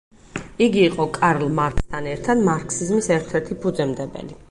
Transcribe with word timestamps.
იგი 0.67 0.81
იყო 0.85 1.05
კარლ 1.17 1.45
მარქსთან 1.59 2.09
ერთად 2.15 2.43
მარქსიზმის 2.51 3.15
ერთ-ერთი 3.21 3.63
ფუძემდებელი. 3.67 4.39